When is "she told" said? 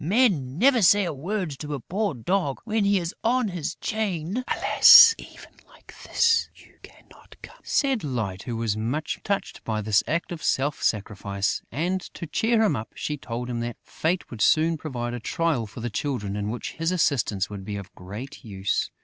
12.95-13.47